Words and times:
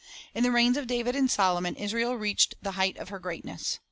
In 0.33 0.41
the 0.41 0.49
reigns 0.49 0.77
of 0.77 0.87
David 0.87 1.15
and 1.15 1.29
Solomon, 1.29 1.75
Israel 1.75 2.15
reached 2.15 2.55
the 2.63 2.71
height 2.71 2.97
of 2.97 3.09
her 3.09 3.19
greatness. 3.19 3.77